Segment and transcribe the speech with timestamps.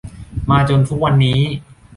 [0.49, 1.39] มาจนทุกวันนี้